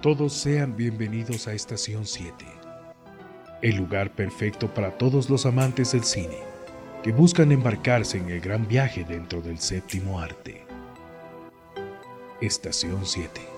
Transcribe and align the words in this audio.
Todos 0.00 0.32
sean 0.32 0.78
bienvenidos 0.78 1.46
a 1.46 1.52
Estación 1.52 2.06
7, 2.06 2.46
el 3.60 3.76
lugar 3.76 4.10
perfecto 4.10 4.72
para 4.72 4.96
todos 4.96 5.28
los 5.28 5.44
amantes 5.44 5.92
del 5.92 6.04
cine 6.04 6.38
que 7.02 7.12
buscan 7.12 7.52
embarcarse 7.52 8.16
en 8.16 8.30
el 8.30 8.40
gran 8.40 8.66
viaje 8.66 9.04
dentro 9.04 9.42
del 9.42 9.58
séptimo 9.58 10.18
arte. 10.18 10.64
Estación 12.40 13.04
7. 13.04 13.49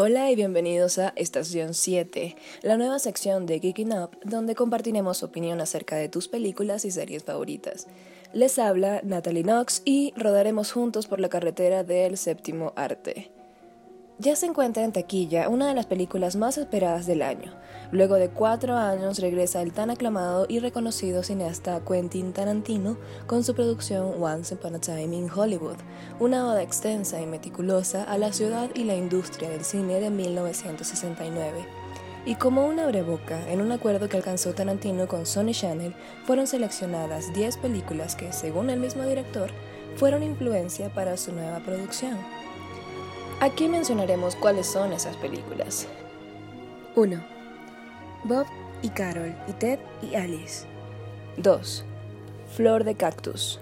Hola 0.00 0.30
y 0.30 0.36
bienvenidos 0.36 1.00
a 1.00 1.12
Estación 1.16 1.74
7, 1.74 2.36
la 2.62 2.76
nueva 2.76 3.00
sección 3.00 3.46
de 3.46 3.58
Geeking 3.58 3.92
Up 3.92 4.10
donde 4.22 4.54
compartiremos 4.54 5.24
opinión 5.24 5.60
acerca 5.60 5.96
de 5.96 6.08
tus 6.08 6.28
películas 6.28 6.84
y 6.84 6.92
series 6.92 7.24
favoritas. 7.24 7.88
Les 8.32 8.60
habla 8.60 9.00
Natalie 9.02 9.42
Knox 9.42 9.82
y 9.84 10.14
rodaremos 10.16 10.70
juntos 10.70 11.08
por 11.08 11.18
la 11.18 11.28
carretera 11.28 11.82
del 11.82 12.16
séptimo 12.16 12.72
arte. 12.76 13.32
Ya 14.20 14.34
se 14.34 14.46
encuentra 14.46 14.82
en 14.82 14.90
taquilla 14.90 15.48
una 15.48 15.68
de 15.68 15.74
las 15.74 15.86
películas 15.86 16.34
más 16.34 16.58
esperadas 16.58 17.06
del 17.06 17.22
año. 17.22 17.52
Luego 17.92 18.16
de 18.16 18.30
cuatro 18.30 18.74
años 18.74 19.20
regresa 19.20 19.62
el 19.62 19.72
tan 19.72 19.90
aclamado 19.90 20.44
y 20.48 20.58
reconocido 20.58 21.22
cineasta 21.22 21.80
Quentin 21.86 22.32
Tarantino 22.32 22.98
con 23.28 23.44
su 23.44 23.54
producción 23.54 24.20
Once 24.20 24.52
Upon 24.52 24.74
a 24.74 24.80
Time 24.80 25.14
in 25.16 25.30
Hollywood, 25.30 25.76
una 26.18 26.48
oda 26.48 26.64
extensa 26.64 27.20
y 27.20 27.26
meticulosa 27.26 28.02
a 28.02 28.18
la 28.18 28.32
ciudad 28.32 28.70
y 28.74 28.82
la 28.82 28.96
industria 28.96 29.50
del 29.50 29.64
cine 29.64 30.00
de 30.00 30.10
1969. 30.10 31.64
Y 32.26 32.34
como 32.34 32.66
una 32.66 32.84
abreboca, 32.84 33.48
en 33.48 33.60
un 33.60 33.70
acuerdo 33.70 34.08
que 34.08 34.16
alcanzó 34.16 34.52
Tarantino 34.52 35.06
con 35.06 35.26
Sony 35.26 35.52
Channel, 35.52 35.94
fueron 36.24 36.48
seleccionadas 36.48 37.32
10 37.34 37.58
películas 37.58 38.16
que, 38.16 38.32
según 38.32 38.68
el 38.68 38.80
mismo 38.80 39.04
director, 39.04 39.52
fueron 39.94 40.24
influencia 40.24 40.92
para 40.92 41.16
su 41.16 41.32
nueva 41.32 41.60
producción. 41.60 42.18
Aquí 43.40 43.68
mencionaremos 43.68 44.34
cuáles 44.34 44.66
son 44.66 44.92
esas 44.92 45.16
películas. 45.16 45.86
1. 46.96 47.22
Bob 48.24 48.46
y 48.82 48.88
Carol 48.88 49.32
y 49.46 49.52
Ted 49.52 49.78
y 50.02 50.16
Alice. 50.16 50.66
2. 51.36 51.84
Flor 52.56 52.82
de 52.82 52.96
Cactus. 52.96 53.60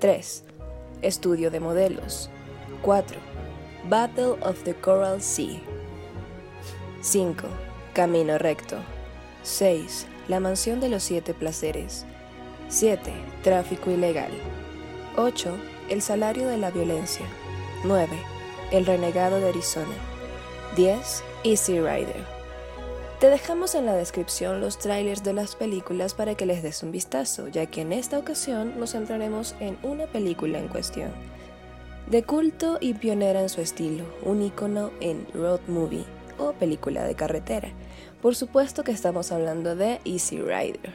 3. 0.00 0.42
Estudio 1.02 1.52
de 1.52 1.60
modelos. 1.60 2.30
4. 2.82 3.16
Battle 3.88 4.34
of 4.42 4.64
the 4.64 4.74
Coral 4.74 5.22
Sea. 5.22 5.62
5. 7.00 7.46
Camino 7.94 8.38
recto. 8.38 8.78
6. 9.44 10.08
La 10.26 10.40
mansión 10.40 10.80
de 10.80 10.88
los 10.88 11.04
siete 11.04 11.32
placeres. 11.32 12.04
7. 12.68 13.12
Tráfico 13.44 13.92
ilegal. 13.92 14.32
8. 15.16 15.56
El 15.90 16.02
salario 16.02 16.48
de 16.48 16.58
la 16.58 16.72
violencia. 16.72 17.24
9. 17.84 18.35
El 18.72 18.84
renegado 18.84 19.38
de 19.38 19.50
Arizona. 19.50 19.94
10. 20.74 21.22
Easy 21.44 21.78
Rider. 21.78 22.24
Te 23.20 23.30
dejamos 23.30 23.76
en 23.76 23.86
la 23.86 23.94
descripción 23.94 24.60
los 24.60 24.78
trailers 24.78 25.22
de 25.22 25.32
las 25.32 25.54
películas 25.54 26.14
para 26.14 26.34
que 26.34 26.46
les 26.46 26.64
des 26.64 26.82
un 26.82 26.90
vistazo, 26.90 27.46
ya 27.46 27.66
que 27.66 27.82
en 27.82 27.92
esta 27.92 28.18
ocasión 28.18 28.76
nos 28.76 28.90
centraremos 28.90 29.54
en 29.60 29.78
una 29.84 30.08
película 30.08 30.58
en 30.58 30.66
cuestión. 30.66 31.12
De 32.10 32.24
culto 32.24 32.78
y 32.80 32.94
pionera 32.94 33.40
en 33.40 33.48
su 33.50 33.60
estilo, 33.60 34.04
un 34.24 34.42
icono 34.42 34.90
en 35.00 35.28
road 35.32 35.60
movie 35.68 36.04
o 36.36 36.52
película 36.52 37.04
de 37.04 37.14
carretera. 37.14 37.68
Por 38.20 38.34
supuesto 38.34 38.82
que 38.82 38.90
estamos 38.90 39.30
hablando 39.30 39.76
de 39.76 40.00
Easy 40.04 40.40
Rider. 40.40 40.92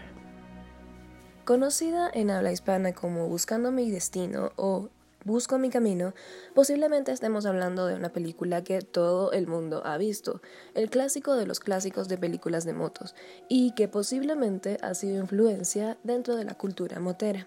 Conocida 1.46 2.12
en 2.14 2.32
habla 2.32 2.52
hispana 2.52 2.92
como 2.92 3.28
Buscando 3.30 3.72
mi 3.72 3.90
destino 3.90 4.52
o 4.58 4.90
Busco 5.24 5.60
mi 5.60 5.70
camino, 5.70 6.16
posiblemente 6.56 7.12
estemos 7.12 7.46
hablando 7.46 7.86
de 7.86 7.94
una 7.94 8.10
película 8.10 8.64
que 8.64 8.82
todo 8.82 9.32
el 9.34 9.46
mundo 9.46 9.84
ha 9.86 9.98
visto, 9.98 10.42
el 10.74 10.90
clásico 10.90 11.36
de 11.36 11.46
los 11.46 11.60
clásicos 11.60 12.08
de 12.08 12.18
películas 12.18 12.66
de 12.66 12.74
motos, 12.74 13.14
y 13.48 13.76
que 13.76 13.88
posiblemente 13.88 14.80
ha 14.82 14.96
sido 14.96 15.22
influencia 15.22 16.00
dentro 16.04 16.36
de 16.36 16.44
la 16.44 16.56
cultura 16.56 17.00
motera. 17.00 17.46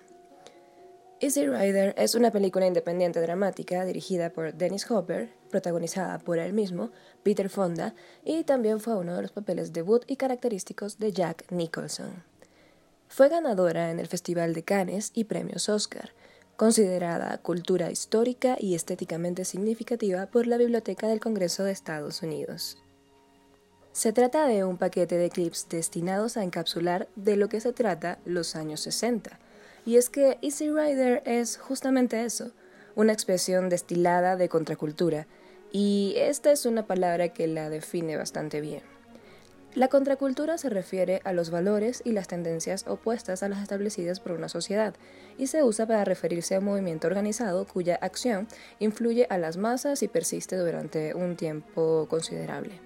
Easy 1.19 1.49
Rider 1.49 1.97
es 1.99 2.15
una 2.15 2.31
película 2.31 2.65
independiente 2.65 3.21
dramática 3.21 3.85
dirigida 3.85 4.31
por 4.31 4.55
Dennis 4.55 4.89
Hopper, 4.89 5.33
protagonizada 5.51 6.21
por 6.21 6.39
él 6.39 6.53
mismo, 6.53 6.93
Peter 7.25 7.49
Fonda, 7.49 7.97
y 8.25 8.45
también 8.45 8.79
fue 8.79 8.95
uno 8.95 9.17
de 9.17 9.23
los 9.23 9.33
papeles 9.33 9.73
debut 9.73 10.05
y 10.06 10.15
característicos 10.15 11.01
de 11.01 11.11
Jack 11.11 11.51
Nicholson. 11.51 12.23
Fue 13.09 13.29
ganadora 13.29 13.91
en 13.91 13.99
el 13.99 14.06
Festival 14.06 14.55
de 14.55 14.62
Cannes 14.62 15.11
y 15.12 15.25
premios 15.25 15.69
Oscar, 15.69 16.12
considerada 16.57 17.39
cultura 17.39 17.91
histórica 17.91 18.57
y 18.59 18.75
estéticamente 18.75 19.45
significativa 19.45 20.27
por 20.27 20.47
la 20.47 20.57
Biblioteca 20.57 21.09
del 21.09 21.21
Congreso 21.21 21.65
de 21.65 21.73
Estados 21.73 22.23
Unidos. 22.23 22.79
Se 23.93 24.13
trata 24.13 24.47
de 24.47 24.65
un 24.65 24.77
paquete 24.77 25.17
de 25.17 25.31
clips 25.31 25.69
destinados 25.69 26.37
a 26.37 26.43
encapsular 26.43 27.09
de 27.17 27.37
lo 27.37 27.49
que 27.49 27.61
se 27.61 27.73
trata 27.73 28.19
los 28.25 28.57
años 28.57 28.81
60, 28.81 29.39
y 29.87 29.97
es 29.97 30.11
que 30.11 30.39
Easy 30.43 30.71
Rider 30.71 31.23
es 31.27 31.59
justamente 31.59 32.25
eso, 32.25 32.53
una 32.95 33.13
expresión 33.13 33.69
destilada 33.69 34.37
de 34.37 34.49
contracultura, 34.49 35.27
y 35.71 36.15
esta 36.17 36.53
es 36.53 36.67
una 36.67 36.87
palabra 36.87 37.29
que 37.29 37.47
la 37.47 37.69
define 37.69 38.17
bastante 38.17 38.61
bien. 38.61 38.94
La 39.75 39.89
contracultura 39.89 40.57
se 40.57 40.69
refiere 40.69 41.21
a 41.25 41.33
los 41.33 41.51
valores 41.51 42.01
y 42.05 42.12
las 42.12 42.29
tendencias 42.29 42.87
opuestas 42.87 43.43
a 43.43 43.49
las 43.49 43.61
establecidas 43.61 44.21
por 44.21 44.31
una 44.31 44.49
sociedad 44.49 44.95
y 45.37 45.49
se 45.49 45.65
usa 45.65 45.85
para 45.85 46.05
referirse 46.05 46.55
a 46.55 46.61
un 46.61 46.67
movimiento 46.67 47.09
organizado 47.09 47.67
cuya 47.67 47.97
acción 48.01 48.47
influye 48.79 49.27
a 49.31 49.39
las 49.39 49.57
masas 49.57 50.05
y 50.05 50.09
persiste 50.09 50.57
durante 50.57 51.12
un 51.15 51.35
tiempo 51.35 52.07
considerable. 52.09 52.79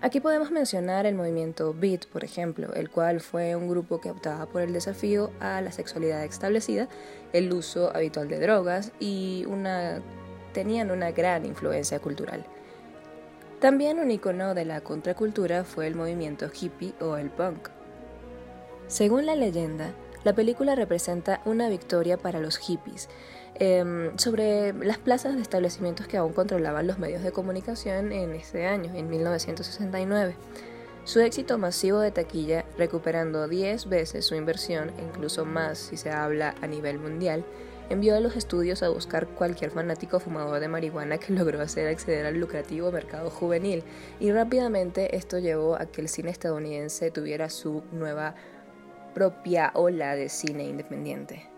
Aquí 0.00 0.18
podemos 0.18 0.50
mencionar 0.50 1.06
el 1.06 1.14
movimiento 1.14 1.72
Beat, 1.72 2.06
por 2.06 2.24
ejemplo, 2.24 2.74
el 2.74 2.90
cual 2.90 3.20
fue 3.20 3.54
un 3.54 3.68
grupo 3.68 4.00
que 4.00 4.10
optaba 4.10 4.46
por 4.46 4.62
el 4.62 4.72
desafío 4.72 5.30
a 5.38 5.60
la 5.60 5.70
sexualidad 5.70 6.24
establecida, 6.24 6.88
el 7.32 7.52
uso 7.52 7.94
habitual 7.94 8.28
de 8.28 8.40
drogas 8.40 8.90
y 8.98 9.44
una, 9.46 10.02
tenían 10.52 10.90
una 10.90 11.12
gran 11.12 11.46
influencia 11.46 12.00
cultural. 12.00 12.44
También 13.60 13.98
un 13.98 14.10
icono 14.10 14.54
de 14.54 14.66
la 14.66 14.82
contracultura 14.82 15.64
fue 15.64 15.86
el 15.86 15.94
movimiento 15.94 16.50
hippie 16.52 16.94
o 17.00 17.16
el 17.16 17.30
punk. 17.30 17.70
Según 18.86 19.24
la 19.24 19.34
leyenda, 19.34 19.92
la 20.24 20.34
película 20.34 20.74
representa 20.74 21.40
una 21.46 21.68
victoria 21.70 22.18
para 22.18 22.38
los 22.38 22.58
hippies 22.58 23.08
em, 23.54 24.16
sobre 24.18 24.74
las 24.74 24.98
plazas 24.98 25.36
de 25.36 25.40
establecimientos 25.40 26.06
que 26.06 26.18
aún 26.18 26.34
controlaban 26.34 26.86
los 26.86 26.98
medios 26.98 27.22
de 27.22 27.32
comunicación 27.32 28.12
en 28.12 28.34
ese 28.34 28.66
año, 28.66 28.92
en 28.94 29.08
1969. 29.08 30.36
Su 31.04 31.20
éxito 31.20 31.56
masivo 31.56 32.00
de 32.00 32.10
taquilla, 32.10 32.66
recuperando 32.76 33.48
10 33.48 33.88
veces 33.88 34.26
su 34.26 34.34
inversión, 34.34 34.90
e 34.98 35.02
incluso 35.02 35.46
más 35.46 35.78
si 35.78 35.96
se 35.96 36.10
habla 36.10 36.54
a 36.60 36.66
nivel 36.66 36.98
mundial, 36.98 37.44
envió 37.90 38.16
a 38.16 38.20
los 38.20 38.36
estudios 38.36 38.82
a 38.82 38.88
buscar 38.88 39.26
cualquier 39.26 39.70
fanático 39.70 40.20
fumador 40.20 40.60
de 40.60 40.68
marihuana 40.68 41.18
que 41.18 41.32
logró 41.34 41.60
hacer 41.60 41.88
acceder 41.88 42.26
al 42.26 42.38
lucrativo 42.38 42.90
mercado 42.92 43.30
juvenil 43.30 43.82
y 44.20 44.32
rápidamente 44.32 45.16
esto 45.16 45.38
llevó 45.38 45.76
a 45.76 45.86
que 45.86 46.00
el 46.00 46.08
cine 46.08 46.30
estadounidense 46.30 47.10
tuviera 47.10 47.48
su 47.50 47.82
nueva 47.92 48.34
propia 49.14 49.70
ola 49.74 50.14
de 50.14 50.28
cine 50.28 50.64
independiente. 50.64 51.48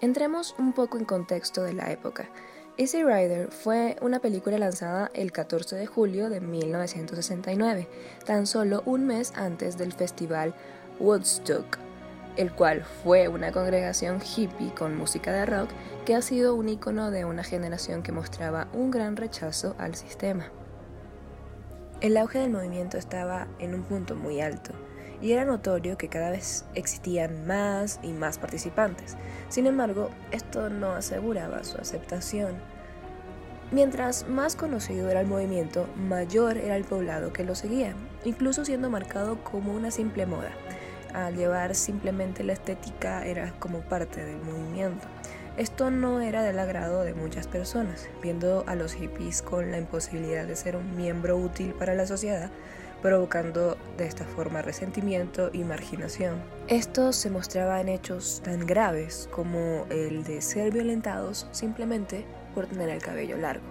Entremos 0.00 0.54
un 0.58 0.72
poco 0.72 0.98
en 0.98 1.04
contexto 1.04 1.62
de 1.62 1.72
la 1.72 1.90
época. 1.90 2.28
Easy 2.76 3.04
Rider 3.04 3.50
fue 3.50 3.96
una 4.00 4.18
película 4.18 4.58
lanzada 4.58 5.10
el 5.14 5.32
14 5.32 5.76
de 5.76 5.86
julio 5.86 6.28
de 6.28 6.40
1969, 6.40 7.88
tan 8.26 8.46
solo 8.46 8.82
un 8.84 9.06
mes 9.06 9.32
antes 9.36 9.78
del 9.78 9.92
festival 9.92 10.54
Woodstock 10.98 11.83
el 12.36 12.52
cual 12.52 12.84
fue 12.84 13.28
una 13.28 13.52
congregación 13.52 14.20
hippie 14.20 14.74
con 14.74 14.96
música 14.96 15.32
de 15.32 15.46
rock 15.46 15.70
que 16.04 16.14
ha 16.14 16.22
sido 16.22 16.54
un 16.54 16.68
icono 16.68 17.10
de 17.10 17.24
una 17.24 17.44
generación 17.44 18.02
que 18.02 18.12
mostraba 18.12 18.68
un 18.72 18.90
gran 18.90 19.16
rechazo 19.16 19.74
al 19.78 19.94
sistema. 19.94 20.46
El 22.00 22.16
auge 22.16 22.40
del 22.40 22.50
movimiento 22.50 22.98
estaba 22.98 23.46
en 23.58 23.74
un 23.74 23.82
punto 23.82 24.14
muy 24.16 24.40
alto 24.40 24.72
y 25.22 25.32
era 25.32 25.44
notorio 25.44 25.96
que 25.96 26.08
cada 26.08 26.30
vez 26.30 26.64
existían 26.74 27.46
más 27.46 28.00
y 28.02 28.12
más 28.12 28.38
participantes. 28.38 29.16
Sin 29.48 29.66
embargo, 29.66 30.10
esto 30.32 30.68
no 30.68 30.92
aseguraba 30.92 31.64
su 31.64 31.78
aceptación. 31.78 32.56
Mientras 33.70 34.28
más 34.28 34.56
conocido 34.56 35.08
era 35.08 35.20
el 35.20 35.26
movimiento, 35.26 35.88
mayor 35.96 36.58
era 36.58 36.76
el 36.76 36.84
poblado 36.84 37.32
que 37.32 37.44
lo 37.44 37.54
seguía, 37.54 37.94
incluso 38.24 38.64
siendo 38.64 38.90
marcado 38.90 39.42
como 39.42 39.72
una 39.72 39.90
simple 39.90 40.26
moda 40.26 40.50
al 41.14 41.36
llevar 41.36 41.74
simplemente 41.74 42.44
la 42.44 42.52
estética 42.52 43.24
era 43.24 43.52
como 43.58 43.80
parte 43.80 44.24
del 44.24 44.42
movimiento. 44.42 45.06
Esto 45.56 45.90
no 45.90 46.20
era 46.20 46.42
del 46.42 46.58
agrado 46.58 47.04
de 47.04 47.14
muchas 47.14 47.46
personas, 47.46 48.08
viendo 48.20 48.64
a 48.66 48.74
los 48.74 48.92
hippies 48.92 49.40
con 49.40 49.70
la 49.70 49.78
imposibilidad 49.78 50.46
de 50.46 50.56
ser 50.56 50.74
un 50.74 50.96
miembro 50.96 51.36
útil 51.36 51.72
para 51.74 51.94
la 51.94 52.06
sociedad, 52.06 52.50
provocando 53.00 53.76
de 53.96 54.06
esta 54.06 54.24
forma 54.24 54.62
resentimiento 54.62 55.50
y 55.52 55.62
marginación. 55.62 56.42
Esto 56.66 57.12
se 57.12 57.30
mostraba 57.30 57.80
en 57.80 57.88
hechos 57.88 58.40
tan 58.44 58.66
graves 58.66 59.28
como 59.30 59.86
el 59.90 60.24
de 60.24 60.42
ser 60.42 60.72
violentados 60.72 61.46
simplemente 61.52 62.24
por 62.54 62.66
tener 62.66 62.88
el 62.88 63.00
cabello 63.00 63.36
largo. 63.36 63.66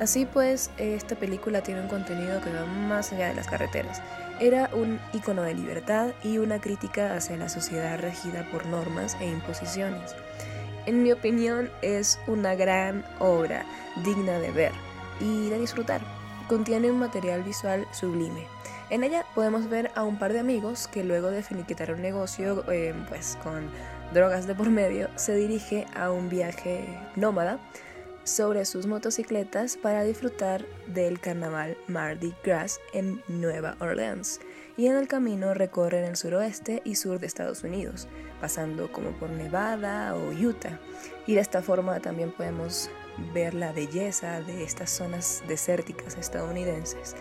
Así 0.00 0.26
pues, 0.26 0.70
esta 0.76 1.14
película 1.14 1.62
tiene 1.62 1.80
un 1.82 1.88
contenido 1.88 2.40
que 2.40 2.52
va 2.52 2.66
más 2.66 3.12
allá 3.12 3.28
de 3.28 3.34
las 3.34 3.46
carreteras. 3.46 4.02
Era 4.40 4.70
un 4.72 4.98
icono 5.12 5.42
de 5.42 5.54
libertad 5.54 6.12
y 6.22 6.38
una 6.38 6.60
crítica 6.60 7.14
hacia 7.14 7.36
la 7.36 7.48
sociedad 7.48 7.98
regida 8.00 8.48
por 8.50 8.66
normas 8.66 9.16
e 9.20 9.28
imposiciones. 9.28 10.14
En 10.86 11.02
mi 11.02 11.12
opinión, 11.12 11.70
es 11.80 12.18
una 12.26 12.54
gran 12.54 13.04
obra 13.20 13.64
digna 14.04 14.38
de 14.38 14.50
ver 14.50 14.72
y 15.20 15.48
de 15.48 15.58
disfrutar. 15.58 16.00
Contiene 16.48 16.90
un 16.90 16.98
material 16.98 17.42
visual 17.44 17.86
sublime. 17.92 18.46
En 18.90 19.04
ella 19.04 19.24
podemos 19.34 19.70
ver 19.70 19.90
a 19.94 20.02
un 20.02 20.18
par 20.18 20.32
de 20.32 20.40
amigos 20.40 20.88
que 20.88 21.04
luego 21.04 21.30
de 21.30 21.42
finiquitar 21.42 21.92
un 21.94 22.02
negocio 22.02 22.64
eh, 22.70 22.94
pues 23.08 23.38
con 23.42 23.70
drogas 24.12 24.46
de 24.46 24.54
por 24.54 24.68
medio 24.68 25.08
se 25.16 25.34
dirige 25.34 25.86
a 25.94 26.10
un 26.10 26.28
viaje 26.28 26.86
nómada 27.16 27.58
sobre 28.24 28.64
sus 28.64 28.86
motocicletas 28.86 29.76
para 29.76 30.04
disfrutar 30.04 30.64
del 30.86 31.20
carnaval 31.20 31.76
Mardi 31.88 32.34
Gras 32.44 32.80
en 32.92 33.22
Nueva 33.28 33.76
Orleans 33.80 34.40
y 34.76 34.86
en 34.86 34.96
el 34.96 35.08
camino 35.08 35.54
recorren 35.54 36.04
el 36.04 36.16
suroeste 36.16 36.82
y 36.84 36.94
sur 36.94 37.18
de 37.18 37.26
Estados 37.26 37.64
Unidos, 37.64 38.08
pasando 38.40 38.90
como 38.90 39.10
por 39.10 39.30
Nevada 39.30 40.14
o 40.14 40.30
Utah. 40.30 40.78
Y 41.26 41.34
de 41.34 41.40
esta 41.40 41.62
forma 41.62 42.00
también 42.00 42.32
podemos 42.32 42.88
ver 43.34 43.54
la 43.54 43.72
belleza 43.72 44.40
de 44.40 44.64
estas 44.64 44.90
zonas 44.90 45.42
desérticas 45.46 46.16
estadounidenses. 46.16 47.14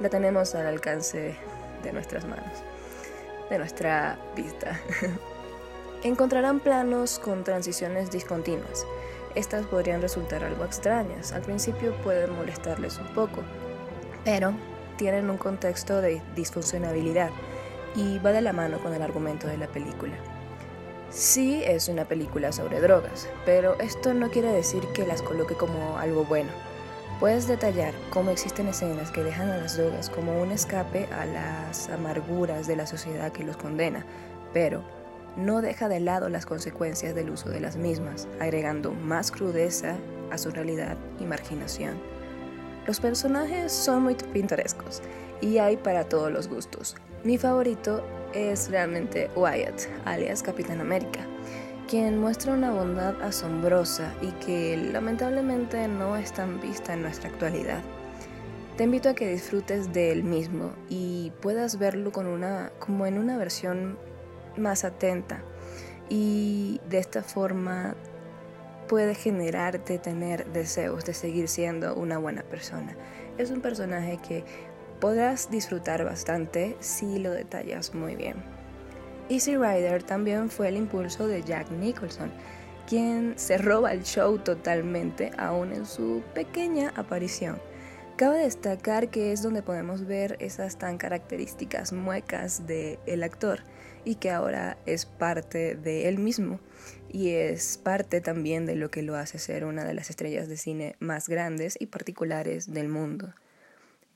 La 0.00 0.08
tenemos 0.08 0.54
al 0.54 0.66
alcance 0.66 1.34
de 1.82 1.92
nuestras 1.92 2.24
manos, 2.24 2.62
de 3.50 3.58
nuestra 3.58 4.18
vista. 4.36 4.80
Encontrarán 6.04 6.60
planos 6.60 7.18
con 7.18 7.44
transiciones 7.44 8.10
discontinuas 8.10 8.86
estas 9.34 9.66
podrían 9.66 10.02
resultar 10.02 10.44
algo 10.44 10.64
extrañas. 10.64 11.32
Al 11.32 11.42
principio 11.42 11.94
pueden 12.02 12.34
molestarles 12.34 12.98
un 12.98 13.08
poco, 13.08 13.42
pero 14.24 14.54
tienen 14.96 15.30
un 15.30 15.38
contexto 15.38 16.00
de 16.00 16.22
disfuncionabilidad 16.36 17.30
y 17.94 18.18
va 18.18 18.32
de 18.32 18.40
la 18.40 18.52
mano 18.52 18.78
con 18.78 18.94
el 18.94 19.02
argumento 19.02 19.46
de 19.46 19.56
la 19.56 19.66
película. 19.66 20.14
Sí 21.10 21.62
es 21.64 21.88
una 21.88 22.06
película 22.06 22.52
sobre 22.52 22.80
drogas, 22.80 23.28
pero 23.44 23.78
esto 23.80 24.14
no 24.14 24.30
quiere 24.30 24.50
decir 24.50 24.82
que 24.94 25.06
las 25.06 25.20
coloque 25.20 25.54
como 25.54 25.98
algo 25.98 26.24
bueno. 26.24 26.50
Puedes 27.20 27.46
detallar 27.46 27.94
cómo 28.10 28.30
existen 28.30 28.66
escenas 28.68 29.10
que 29.10 29.22
dejan 29.22 29.50
a 29.50 29.58
las 29.58 29.76
drogas 29.76 30.08
como 30.08 30.40
un 30.40 30.50
escape 30.50 31.06
a 31.12 31.26
las 31.26 31.88
amarguras 31.90 32.66
de 32.66 32.76
la 32.76 32.86
sociedad 32.86 33.30
que 33.30 33.44
los 33.44 33.56
condena, 33.56 34.06
pero 34.52 34.82
no 35.36 35.62
deja 35.62 35.88
de 35.88 36.00
lado 36.00 36.28
las 36.28 36.46
consecuencias 36.46 37.14
del 37.14 37.30
uso 37.30 37.48
de 37.48 37.60
las 37.60 37.76
mismas, 37.76 38.28
agregando 38.40 38.92
más 38.92 39.30
crudeza 39.30 39.96
a 40.30 40.38
su 40.38 40.50
realidad 40.50 40.96
y 41.20 41.24
marginación. 41.24 42.00
Los 42.86 43.00
personajes 43.00 43.72
son 43.72 44.02
muy 44.02 44.14
pintorescos 44.14 45.02
y 45.40 45.58
hay 45.58 45.76
para 45.76 46.04
todos 46.04 46.32
los 46.32 46.48
gustos. 46.48 46.96
Mi 47.24 47.38
favorito 47.38 48.04
es 48.34 48.70
realmente 48.70 49.30
Wyatt, 49.36 49.82
alias 50.04 50.42
Capitán 50.42 50.80
América, 50.80 51.20
quien 51.88 52.18
muestra 52.18 52.54
una 52.54 52.72
bondad 52.72 53.20
asombrosa 53.22 54.12
y 54.20 54.30
que 54.44 54.76
lamentablemente 54.76 55.86
no 55.88 56.16
es 56.16 56.32
tan 56.32 56.60
vista 56.60 56.94
en 56.94 57.02
nuestra 57.02 57.30
actualidad. 57.30 57.82
Te 58.76 58.84
invito 58.84 59.10
a 59.10 59.14
que 59.14 59.30
disfrutes 59.30 59.92
de 59.92 60.10
él 60.12 60.24
mismo 60.24 60.72
y 60.88 61.30
puedas 61.42 61.78
verlo 61.78 62.10
con 62.10 62.26
una, 62.26 62.72
como 62.78 63.06
en 63.06 63.18
una 63.18 63.36
versión 63.36 63.98
más 64.56 64.84
atenta 64.84 65.42
y 66.08 66.80
de 66.88 66.98
esta 66.98 67.22
forma 67.22 67.94
puede 68.88 69.14
generarte 69.14 69.98
tener 69.98 70.46
deseos 70.52 71.04
de 71.04 71.14
seguir 71.14 71.48
siendo 71.48 71.94
una 71.94 72.18
buena 72.18 72.42
persona. 72.42 72.94
Es 73.38 73.50
un 73.50 73.62
personaje 73.62 74.18
que 74.26 74.44
podrás 75.00 75.50
disfrutar 75.50 76.04
bastante 76.04 76.76
si 76.80 77.18
lo 77.18 77.30
detallas 77.30 77.94
muy 77.94 78.16
bien. 78.16 78.36
Easy 79.28 79.56
Rider 79.56 80.02
también 80.02 80.50
fue 80.50 80.68
el 80.68 80.76
impulso 80.76 81.26
de 81.26 81.42
Jack 81.42 81.70
Nicholson, 81.70 82.30
quien 82.86 83.32
se 83.38 83.56
roba 83.56 83.92
el 83.92 84.02
show 84.02 84.38
totalmente 84.38 85.30
aún 85.38 85.72
en 85.72 85.86
su 85.86 86.22
pequeña 86.34 86.92
aparición. 86.94 87.58
Cabe 88.16 88.40
destacar 88.40 89.08
que 89.08 89.32
es 89.32 89.42
donde 89.42 89.62
podemos 89.62 90.06
ver 90.06 90.36
esas 90.38 90.76
tan 90.76 90.98
características 90.98 91.94
muecas 91.94 92.66
del 92.66 92.98
el 93.06 93.22
actor 93.22 93.60
y 94.04 94.16
que 94.16 94.30
ahora 94.30 94.78
es 94.86 95.06
parte 95.06 95.74
de 95.74 96.08
él 96.08 96.18
mismo 96.18 96.60
y 97.10 97.30
es 97.30 97.78
parte 97.78 98.20
también 98.20 98.66
de 98.66 98.74
lo 98.74 98.90
que 98.90 99.02
lo 99.02 99.16
hace 99.16 99.38
ser 99.38 99.64
una 99.64 99.84
de 99.84 99.94
las 99.94 100.10
estrellas 100.10 100.48
de 100.48 100.56
cine 100.56 100.96
más 100.98 101.28
grandes 101.28 101.76
y 101.78 101.86
particulares 101.86 102.72
del 102.72 102.88
mundo. 102.88 103.34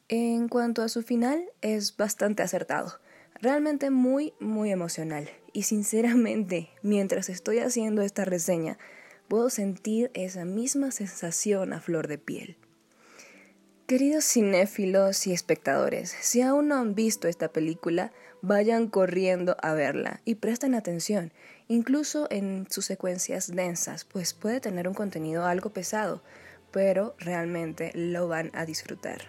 En 0.09 0.49
cuanto 0.49 0.83
a 0.83 0.89
su 0.89 1.03
final, 1.03 1.45
es 1.63 1.97
bastante 1.97 2.43
acertado, 2.43 3.01
realmente 3.41 3.91
muy, 3.91 4.35
muy 4.41 4.71
emocional 4.71 5.29
y 5.53 5.65
sinceramente, 5.65 6.71
mientras 6.83 7.29
estoy 7.29 7.59
haciendo 7.59 8.03
esta 8.03 8.25
reseña, 8.25 8.79
puedo 9.29 9.51
sentir 9.51 10.11
esa 10.15 10.45
misma 10.45 10.91
sensación 10.91 11.73
a 11.73 11.81
flor 11.81 12.09
de 12.09 12.19
piel. 12.19 12.57
Queridos 13.87 14.25
cinéfilos 14.25 15.29
y 15.29 15.33
espectadores, 15.33 16.11
si 16.11 16.43
aún 16.43 16.67
no 16.67 16.75
han 16.75 16.97
visto 16.97 17.29
esta 17.29 17.53
película, 17.53 18.11
vayan 18.43 18.89
corriendo 18.89 19.57
a 19.63 19.75
verla 19.75 20.21
y 20.25 20.35
presten 20.35 20.75
atención, 20.75 21.33
incluso 21.69 22.27
en 22.31 22.67
sus 22.69 22.85
secuencias 22.85 23.55
densas, 23.55 24.05
pues 24.05 24.35
puede 24.35 24.59
tener 24.59 24.89
un 24.89 24.95
contenido 24.95 25.47
algo 25.47 25.71
pesado, 25.71 26.21
pero 26.73 27.15
realmente 27.21 27.93
lo 27.95 28.27
van 28.27 28.51
a 28.55 28.67
disfrutar. 28.67 29.21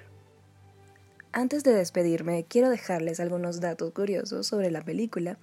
Antes 1.33 1.63
de 1.63 1.74
despedirme, 1.74 2.44
quiero 2.50 2.71
dejarles 2.71 3.19
algunos 3.19 3.60
datos 3.60 3.94
curiosos 3.94 4.48
sobre 4.48 4.71
la 4.71 4.81
película 4.81 5.38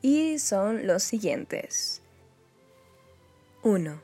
y 0.00 0.38
son 0.38 0.86
los 0.86 1.02
siguientes. 1.02 2.00
1. 3.62 4.00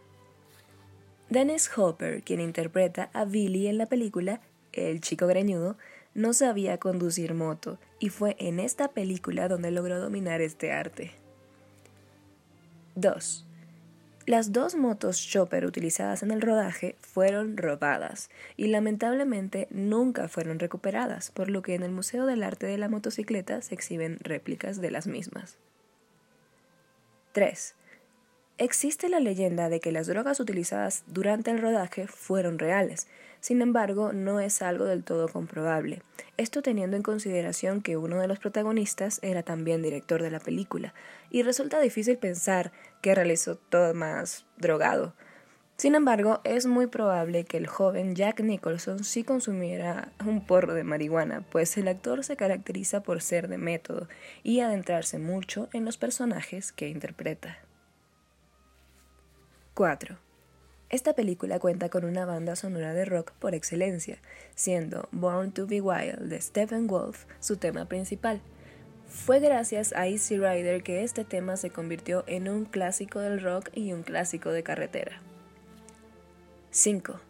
Dennis 1.30 1.70
Hopper, 1.78 2.22
quien 2.22 2.40
interpreta 2.40 3.08
a 3.14 3.24
Billy 3.24 3.68
en 3.68 3.78
la 3.78 3.86
película, 3.86 4.40
el 4.72 5.00
chico 5.00 5.26
greñudo, 5.26 5.76
no 6.14 6.32
sabía 6.32 6.78
conducir 6.78 7.34
moto 7.34 7.78
y 7.98 8.08
fue 8.08 8.36
en 8.38 8.60
esta 8.60 8.88
película 8.88 9.48
donde 9.48 9.70
logró 9.70 10.00
dominar 10.00 10.40
este 10.40 10.72
arte. 10.72 11.12
2. 12.96 13.46
Las 14.26 14.52
dos 14.52 14.74
motos 14.74 15.18
Chopper 15.18 15.64
utilizadas 15.64 16.22
en 16.22 16.30
el 16.30 16.40
rodaje 16.40 16.96
fueron 17.00 17.56
robadas 17.56 18.30
y 18.56 18.68
lamentablemente 18.68 19.66
nunca 19.70 20.28
fueron 20.28 20.58
recuperadas, 20.58 21.30
por 21.30 21.50
lo 21.50 21.62
que 21.62 21.74
en 21.74 21.82
el 21.82 21.90
Museo 21.90 22.26
del 22.26 22.42
Arte 22.42 22.66
de 22.66 22.78
la 22.78 22.88
Motocicleta 22.88 23.62
se 23.62 23.74
exhiben 23.74 24.18
réplicas 24.20 24.80
de 24.80 24.90
las 24.90 25.06
mismas. 25.06 25.56
3. 27.32 27.74
Existe 28.60 29.08
la 29.08 29.20
leyenda 29.20 29.70
de 29.70 29.80
que 29.80 29.90
las 29.90 30.06
drogas 30.06 30.38
utilizadas 30.38 31.02
durante 31.06 31.50
el 31.50 31.62
rodaje 31.62 32.06
fueron 32.06 32.58
reales, 32.58 33.08
sin 33.40 33.62
embargo, 33.62 34.12
no 34.12 34.38
es 34.38 34.60
algo 34.60 34.84
del 34.84 35.02
todo 35.02 35.28
comprobable, 35.28 36.02
esto 36.36 36.60
teniendo 36.60 36.94
en 36.94 37.02
consideración 37.02 37.80
que 37.80 37.96
uno 37.96 38.20
de 38.20 38.28
los 38.28 38.38
protagonistas 38.38 39.18
era 39.22 39.42
también 39.42 39.80
director 39.80 40.22
de 40.22 40.30
la 40.30 40.40
película, 40.40 40.92
y 41.30 41.42
resulta 41.42 41.80
difícil 41.80 42.18
pensar 42.18 42.70
que 43.00 43.14
realizó 43.14 43.56
todo 43.56 43.94
más 43.94 44.44
drogado. 44.58 45.14
Sin 45.78 45.94
embargo, 45.94 46.42
es 46.44 46.66
muy 46.66 46.86
probable 46.86 47.44
que 47.44 47.56
el 47.56 47.66
joven 47.66 48.14
Jack 48.14 48.40
Nicholson 48.40 49.04
sí 49.04 49.24
consumiera 49.24 50.12
un 50.26 50.44
porro 50.44 50.74
de 50.74 50.84
marihuana, 50.84 51.46
pues 51.50 51.78
el 51.78 51.88
actor 51.88 52.24
se 52.24 52.36
caracteriza 52.36 53.02
por 53.02 53.22
ser 53.22 53.48
de 53.48 53.56
método 53.56 54.06
y 54.42 54.60
adentrarse 54.60 55.18
mucho 55.18 55.70
en 55.72 55.86
los 55.86 55.96
personajes 55.96 56.72
que 56.72 56.90
interpreta. 56.90 57.56
4. 59.74 60.18
Esta 60.88 61.14
película 61.14 61.60
cuenta 61.60 61.88
con 61.88 62.04
una 62.04 62.24
banda 62.24 62.56
sonora 62.56 62.92
de 62.92 63.04
rock 63.04 63.32
por 63.38 63.54
excelencia, 63.54 64.18
siendo 64.56 65.08
Born 65.12 65.52
to 65.52 65.66
Be 65.66 65.80
Wild 65.80 66.28
de 66.28 66.40
Stephen 66.40 66.88
Wolf 66.88 67.24
su 67.38 67.56
tema 67.56 67.84
principal. 67.84 68.40
Fue 69.06 69.38
gracias 69.38 69.92
a 69.92 70.08
Easy 70.08 70.36
Rider 70.36 70.82
que 70.82 71.04
este 71.04 71.24
tema 71.24 71.56
se 71.56 71.70
convirtió 71.70 72.24
en 72.26 72.48
un 72.48 72.64
clásico 72.64 73.20
del 73.20 73.40
rock 73.40 73.70
y 73.72 73.92
un 73.92 74.02
clásico 74.02 74.50
de 74.50 74.64
carretera. 74.64 75.20
5. 76.72 77.20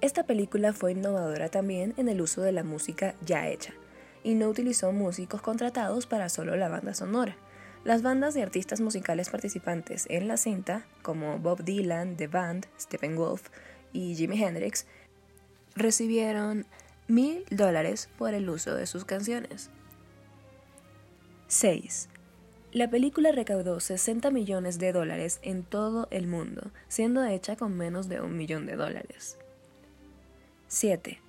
Esta 0.00 0.24
película 0.24 0.72
fue 0.72 0.92
innovadora 0.92 1.50
también 1.50 1.92
en 1.98 2.08
el 2.08 2.22
uso 2.22 2.40
de 2.40 2.52
la 2.52 2.64
música 2.64 3.14
ya 3.24 3.48
hecha, 3.48 3.74
y 4.24 4.34
no 4.34 4.48
utilizó 4.48 4.92
músicos 4.92 5.42
contratados 5.42 6.06
para 6.06 6.30
solo 6.30 6.56
la 6.56 6.68
banda 6.68 6.94
sonora 6.94 7.36
las 7.84 8.02
bandas 8.02 8.34
de 8.34 8.42
artistas 8.42 8.80
musicales 8.80 9.30
participantes 9.30 10.06
en 10.10 10.28
la 10.28 10.36
cinta, 10.36 10.86
como 11.02 11.38
Bob 11.38 11.64
Dylan, 11.64 12.16
The 12.16 12.26
Band, 12.26 12.66
Stephen 12.78 13.16
Wolf 13.16 13.48
y 13.92 14.14
Jimi 14.14 14.42
Hendrix, 14.42 14.86
recibieron 15.74 16.66
mil 17.08 17.44
dólares 17.50 18.08
por 18.18 18.34
el 18.34 18.48
uso 18.48 18.74
de 18.74 18.86
sus 18.86 19.04
canciones. 19.04 19.70
6. 21.48 22.08
La 22.72 22.88
película 22.88 23.32
recaudó 23.32 23.80
60 23.80 24.30
millones 24.30 24.78
de 24.78 24.92
dólares 24.92 25.40
en 25.42 25.64
todo 25.64 26.06
el 26.12 26.28
mundo, 26.28 26.70
siendo 26.86 27.24
hecha 27.24 27.56
con 27.56 27.76
menos 27.76 28.08
de 28.08 28.20
un 28.20 28.36
millón 28.36 28.66
de 28.66 28.76
dólares. 28.76 29.38
7. 30.68 31.20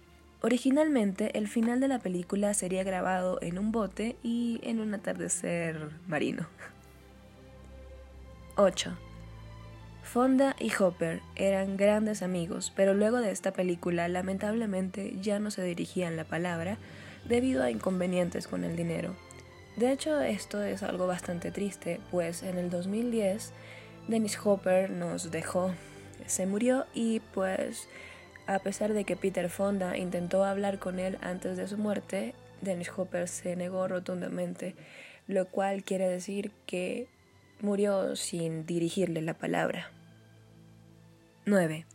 Originalmente, 0.43 1.37
el 1.37 1.47
final 1.47 1.79
de 1.79 1.87
la 1.87 1.99
película 1.99 2.53
sería 2.55 2.83
grabado 2.83 3.37
en 3.41 3.59
un 3.59 3.71
bote 3.71 4.15
y 4.23 4.59
en 4.63 4.79
un 4.79 4.93
atardecer 4.95 5.91
marino. 6.07 6.47
8. 8.55 8.97
Fonda 10.03 10.55
y 10.59 10.71
Hopper 10.77 11.21
eran 11.35 11.77
grandes 11.77 12.23
amigos, 12.23 12.73
pero 12.75 12.95
luego 12.95 13.21
de 13.21 13.31
esta 13.31 13.53
película 13.53 14.07
lamentablemente 14.07 15.15
ya 15.21 15.39
no 15.39 15.51
se 15.51 15.63
dirigían 15.63 16.17
la 16.17 16.25
palabra 16.25 16.77
debido 17.25 17.63
a 17.63 17.69
inconvenientes 17.69 18.47
con 18.47 18.63
el 18.63 18.75
dinero. 18.75 19.15
De 19.77 19.91
hecho, 19.91 20.19
esto 20.21 20.63
es 20.63 20.81
algo 20.81 21.07
bastante 21.07 21.51
triste, 21.51 22.01
pues 22.09 22.41
en 22.41 22.57
el 22.57 22.69
2010 22.69 23.53
Dennis 24.07 24.37
Hopper 24.43 24.89
nos 24.89 25.31
dejó, 25.31 25.73
se 26.25 26.45
murió 26.45 26.87
y 26.93 27.19
pues 27.33 27.87
a 28.47 28.59
pesar 28.59 28.93
de 28.93 29.03
que 29.03 29.15
Peter 29.15 29.49
Fonda 29.49 29.97
intentó 29.97 30.43
hablar 30.43 30.79
con 30.79 30.99
él 30.99 31.17
antes 31.21 31.57
de 31.57 31.67
su 31.67 31.77
muerte, 31.77 32.33
Dennis 32.61 32.91
Hopper 32.95 33.27
se 33.27 33.55
negó 33.55 33.87
rotundamente, 33.87 34.75
lo 35.27 35.47
cual 35.47 35.83
quiere 35.83 36.07
decir 36.07 36.51
que 36.65 37.07
murió 37.61 38.15
sin 38.15 38.65
dirigirle 38.65 39.21
la 39.21 39.33
palabra. 39.33 39.91
9. 41.45 41.85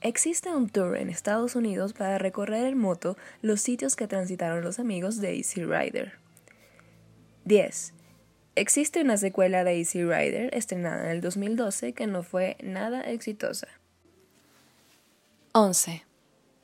Existe 0.00 0.54
un 0.54 0.68
tour 0.68 0.96
en 0.96 1.08
Estados 1.08 1.56
Unidos 1.56 1.92
para 1.92 2.18
recorrer 2.18 2.66
en 2.66 2.78
moto 2.78 3.16
los 3.42 3.60
sitios 3.60 3.96
que 3.96 4.06
transitaron 4.06 4.62
los 4.62 4.78
amigos 4.78 5.20
de 5.20 5.36
Easy 5.36 5.64
Rider. 5.64 6.12
10. 7.44 7.94
Existe 8.56 9.00
una 9.00 9.16
secuela 9.16 9.64
de 9.64 9.78
Easy 9.78 10.04
Rider 10.04 10.54
estrenada 10.54 11.04
en 11.04 11.10
el 11.10 11.20
2012 11.20 11.92
que 11.92 12.06
no 12.06 12.22
fue 12.22 12.56
nada 12.62 13.00
exitosa. 13.00 13.68
11. 15.56 16.04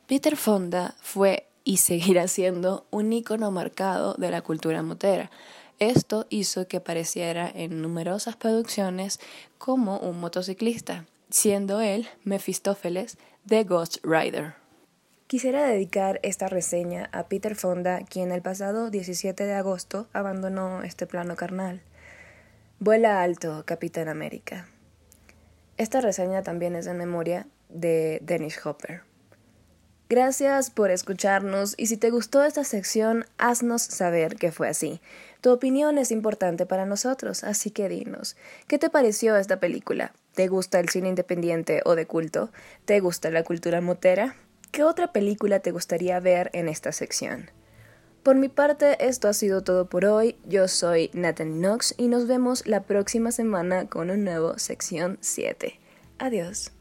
Peter 0.08 0.36
Fonda 0.36 0.96
fue 1.00 1.46
y 1.62 1.76
seguirá 1.76 2.26
siendo 2.26 2.86
un 2.90 3.12
icono 3.12 3.52
marcado 3.52 4.14
de 4.14 4.30
la 4.30 4.42
cultura 4.42 4.82
motera. 4.82 5.30
Esto 5.78 6.26
hizo 6.28 6.66
que 6.66 6.78
apareciera 6.78 7.48
en 7.48 7.82
numerosas 7.82 8.34
producciones 8.34 9.20
como 9.58 9.98
un 9.98 10.18
motociclista 10.18 11.06
siendo 11.30 11.80
él 11.80 12.08
Mefistófeles 12.24 13.16
de 13.44 13.64
Ghost 13.64 13.98
Rider. 14.02 14.54
Quisiera 15.28 15.64
dedicar 15.64 16.18
esta 16.24 16.48
reseña 16.48 17.08
a 17.12 17.28
Peter 17.28 17.54
Fonda, 17.54 18.00
quien 18.04 18.32
el 18.32 18.42
pasado 18.42 18.90
17 18.90 19.46
de 19.46 19.54
agosto 19.54 20.08
abandonó 20.12 20.82
este 20.82 21.06
plano 21.06 21.36
carnal. 21.36 21.82
Vuela 22.80 23.22
alto, 23.22 23.62
Capitán 23.64 24.08
América. 24.08 24.68
Esta 25.76 26.00
reseña 26.00 26.42
también 26.42 26.74
es 26.74 26.88
en 26.88 26.98
memoria 26.98 27.46
de 27.72 28.18
Dennis 28.22 28.64
Hopper. 28.64 29.02
Gracias 30.10 30.70
por 30.70 30.90
escucharnos 30.90 31.74
y 31.76 31.86
si 31.86 31.96
te 31.96 32.10
gustó 32.10 32.42
esta 32.42 32.64
sección, 32.64 33.26
haznos 33.38 33.82
saber 33.82 34.34
que 34.34 34.50
fue 34.50 34.68
así. 34.68 35.00
Tu 35.40 35.52
opinión 35.52 35.98
es 35.98 36.10
importante 36.10 36.66
para 36.66 36.84
nosotros, 36.84 37.44
así 37.44 37.70
que 37.70 37.88
dinos, 37.88 38.36
¿qué 38.66 38.76
te 38.76 38.90
pareció 38.90 39.36
esta 39.36 39.60
película? 39.60 40.12
¿Te 40.34 40.48
gusta 40.48 40.80
el 40.80 40.88
cine 40.88 41.10
independiente 41.10 41.80
o 41.84 41.94
de 41.94 42.06
culto? 42.06 42.50
¿Te 42.86 42.98
gusta 42.98 43.30
la 43.30 43.44
cultura 43.44 43.80
motera? 43.80 44.34
¿Qué 44.72 44.82
otra 44.82 45.12
película 45.12 45.60
te 45.60 45.70
gustaría 45.70 46.18
ver 46.18 46.50
en 46.54 46.68
esta 46.68 46.90
sección? 46.90 47.50
Por 48.24 48.34
mi 48.34 48.48
parte, 48.48 49.06
esto 49.06 49.28
ha 49.28 49.32
sido 49.32 49.62
todo 49.62 49.88
por 49.88 50.04
hoy. 50.04 50.36
Yo 50.44 50.66
soy 50.66 51.10
Nathan 51.14 51.60
Knox 51.60 51.94
y 51.96 52.08
nos 52.08 52.26
vemos 52.26 52.66
la 52.66 52.82
próxima 52.82 53.30
semana 53.30 53.86
con 53.86 54.10
un 54.10 54.24
nuevo 54.24 54.58
sección 54.58 55.18
7. 55.20 55.78
Adiós. 56.18 56.72